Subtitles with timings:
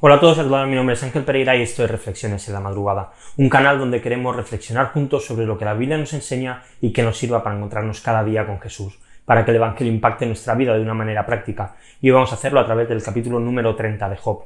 [0.00, 0.38] Hola a todos,
[0.68, 4.00] mi nombre es Ángel Pereira y esto es Reflexiones en la Madrugada, un canal donde
[4.00, 7.56] queremos reflexionar juntos sobre lo que la Biblia nos enseña y que nos sirva para
[7.56, 11.26] encontrarnos cada día con Jesús, para que el Evangelio impacte nuestra vida de una manera
[11.26, 11.74] práctica.
[12.00, 14.44] Y hoy vamos a hacerlo a través del capítulo número 30 de Job.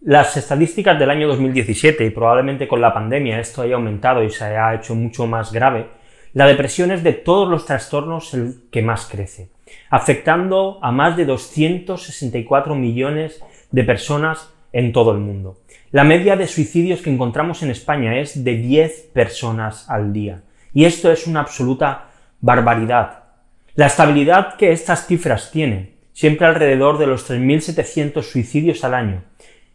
[0.00, 4.42] Las estadísticas del año 2017, y probablemente con la pandemia esto haya aumentado y se
[4.42, 5.86] haya hecho mucho más grave,
[6.32, 9.50] la depresión es de todos los trastornos el que más crece,
[9.88, 15.58] afectando a más de 264 millones de personas en todo el mundo.
[15.90, 20.42] La media de suicidios que encontramos en España es de 10 personas al día.
[20.72, 23.24] Y esto es una absoluta barbaridad.
[23.74, 29.24] La estabilidad que estas cifras tienen, siempre alrededor de los 3.700 suicidios al año,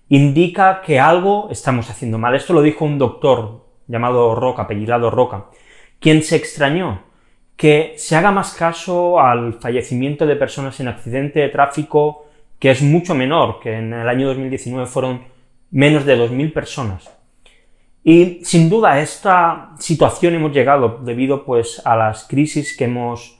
[0.10, 2.36] indica que algo estamos haciendo mal.
[2.36, 5.46] Esto lo dijo un doctor llamado Roca, apellidado Roca,
[6.00, 7.04] quien se extrañó
[7.56, 12.25] que se haga más caso al fallecimiento de personas en accidente de tráfico
[12.60, 15.24] que es mucho menor, que en el año 2019 fueron
[15.72, 17.12] menos de 2.000 personas.
[18.04, 23.40] Y sin duda a esta situación hemos llegado debido pues a las crisis que hemos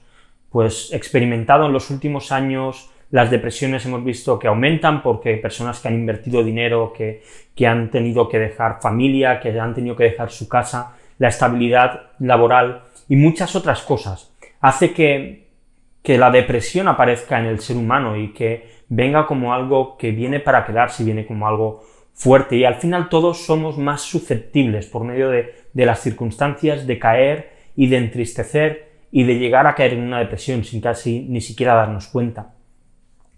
[0.50, 5.88] pues experimentado en los últimos años, las depresiones hemos visto que aumentan porque personas que
[5.88, 7.24] han invertido dinero, que,
[7.56, 12.10] que han tenido que dejar familia, que han tenido que dejar su casa, la estabilidad
[12.20, 15.45] laboral y muchas otras cosas, hace que,
[16.06, 20.40] que la depresión aparezca en el ser humano y que venga como algo que viene
[20.40, 25.30] para quedarse, viene como algo fuerte y al final todos somos más susceptibles por medio
[25.30, 30.20] de, las circunstancias de caer y de entristecer y de llegar a caer en una
[30.20, 32.54] depresión sin casi ni siquiera darnos cuenta.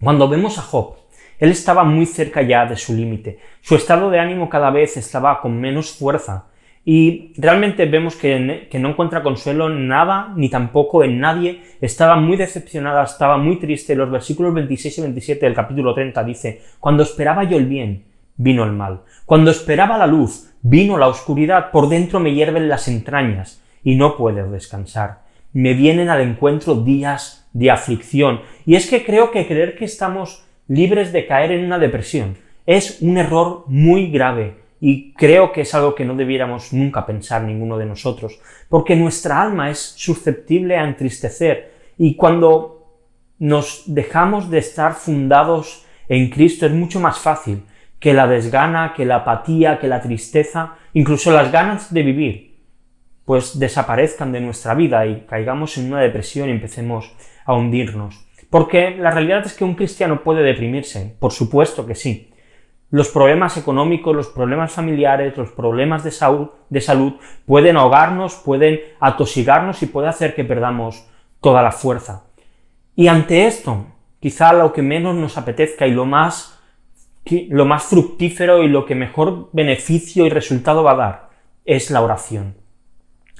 [0.00, 0.96] Cuando vemos a Job,
[1.38, 5.40] él estaba muy cerca ya de su límite, su estado de ánimo cada vez estaba
[5.40, 6.48] con menos fuerza,
[6.90, 8.38] y realmente vemos que,
[8.80, 11.60] no encuentra consuelo en nada, ni tampoco en nadie.
[11.82, 13.94] Estaba muy decepcionada, estaba muy triste.
[13.94, 18.04] Los versículos 26 y 27 del capítulo 30 dice, Cuando esperaba yo el bien,
[18.38, 19.02] vino el mal.
[19.26, 21.70] Cuando esperaba la luz, vino la oscuridad.
[21.72, 25.24] Por dentro me hierven las entrañas y no puedo descansar.
[25.52, 28.40] Me vienen al encuentro días de aflicción.
[28.64, 33.02] Y es que creo que creer que estamos libres de caer en una depresión es
[33.02, 37.78] un error muy grave y creo que es algo que no debiéramos nunca pensar ninguno
[37.78, 42.78] de nosotros, porque nuestra alma es susceptible a entristecer y cuando
[43.38, 47.62] nos dejamos de estar fundados en Cristo es mucho más fácil
[47.98, 52.48] que la desgana, que la apatía, que la tristeza, incluso las ganas de vivir,
[53.24, 57.12] pues desaparezcan de nuestra vida y caigamos en una depresión y empecemos
[57.44, 58.26] a hundirnos.
[58.48, 62.30] Porque la realidad es que un cristiano puede deprimirse, por supuesto que sí,
[62.90, 68.80] los problemas económicos, los problemas familiares, los problemas de salud, de salud pueden ahogarnos, pueden
[68.98, 71.06] atosigarnos y puede hacer que perdamos
[71.40, 72.24] toda la fuerza.
[72.96, 73.86] Y ante esto,
[74.20, 76.58] quizá lo que menos nos apetezca y lo más,
[77.50, 81.28] lo más fructífero y lo que mejor beneficio y resultado va a dar
[81.64, 82.56] es la oración.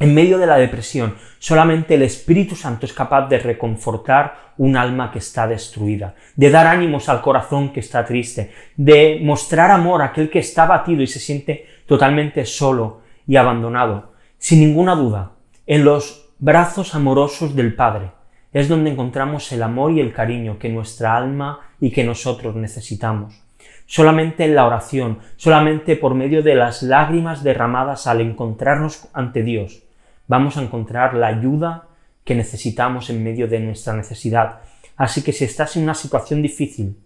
[0.00, 5.10] En medio de la depresión, solamente el Espíritu Santo es capaz de reconfortar un alma
[5.10, 10.06] que está destruida, de dar ánimos al corazón que está triste, de mostrar amor a
[10.06, 14.12] aquel que está batido y se siente totalmente solo y abandonado.
[14.38, 15.32] Sin ninguna duda,
[15.66, 18.12] en los brazos amorosos del Padre
[18.52, 23.42] es donde encontramos el amor y el cariño que nuestra alma y que nosotros necesitamos.
[23.84, 29.87] Solamente en la oración, solamente por medio de las lágrimas derramadas al encontrarnos ante Dios,
[30.28, 31.88] vamos a encontrar la ayuda
[32.22, 34.60] que necesitamos en medio de nuestra necesidad.
[34.96, 36.98] Así que si estás en una situación difícil,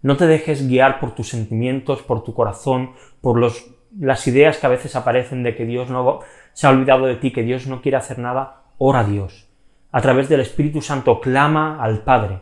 [0.00, 4.70] no te dejes guiar por tus sentimientos, por tu corazón, por las ideas que a
[4.70, 6.20] veces aparecen de que Dios no
[6.52, 8.62] se ha olvidado de ti, que Dios no quiere hacer nada.
[8.78, 9.48] Ora a Dios.
[9.92, 12.40] A través del Espíritu Santo clama al Padre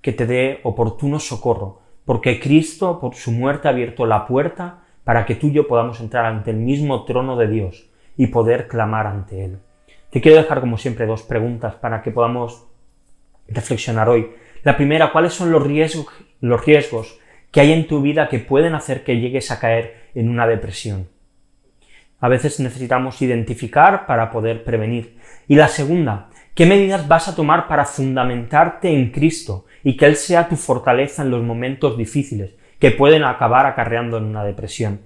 [0.00, 5.26] que te dé oportuno socorro, porque Cristo por su muerte ha abierto la puerta para
[5.26, 9.06] que tú y yo podamos entrar ante el mismo trono de Dios y poder clamar
[9.06, 9.58] ante Él.
[10.10, 12.66] Te quiero dejar como siempre dos preguntas para que podamos
[13.48, 14.30] reflexionar hoy.
[14.62, 16.06] La primera, ¿cuáles son los riesgos,
[16.40, 17.18] los riesgos
[17.50, 21.08] que hay en tu vida que pueden hacer que llegues a caer en una depresión?
[22.20, 25.18] A veces necesitamos identificar para poder prevenir.
[25.48, 30.16] Y la segunda, ¿qué medidas vas a tomar para fundamentarte en Cristo y que Él
[30.16, 35.00] sea tu fortaleza en los momentos difíciles que pueden acabar acarreando en una depresión?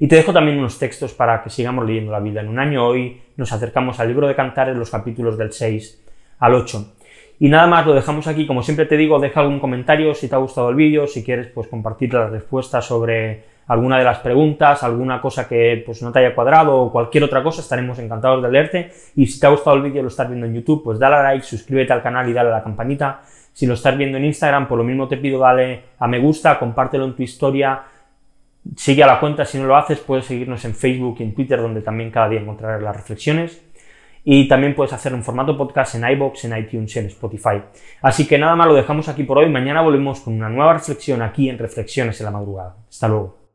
[0.00, 2.42] Y te dejo también unos textos para que sigamos leyendo la Biblia.
[2.42, 6.04] En un año hoy nos acercamos al libro de Cantares, los capítulos del 6
[6.38, 6.94] al 8.
[7.38, 8.46] Y nada más, lo dejamos aquí.
[8.46, 11.48] Como siempre te digo, deja algún comentario si te ha gustado el vídeo, si quieres
[11.48, 16.20] pues compartir las respuestas sobre alguna de las preguntas, alguna cosa que pues no te
[16.20, 18.92] haya cuadrado o cualquier otra cosa, estaremos encantados de leerte.
[19.16, 21.22] Y si te ha gustado el vídeo lo estás viendo en YouTube, pues dale a
[21.22, 23.20] like, suscríbete al canal y dale a la campanita.
[23.52, 26.58] Si lo estás viendo en Instagram, por lo mismo te pido dale a me gusta,
[26.58, 27.82] compártelo en tu historia,
[28.74, 31.60] Sigue a la cuenta si no lo haces, puedes seguirnos en Facebook y en Twitter,
[31.60, 33.62] donde también cada día encontrarás las reflexiones.
[34.24, 37.62] Y también puedes hacer un formato podcast en iBox, en iTunes en Spotify.
[38.02, 39.48] Así que nada más lo dejamos aquí por hoy.
[39.48, 42.74] Mañana volvemos con una nueva reflexión aquí en Reflexiones en la madrugada.
[42.88, 43.45] Hasta luego.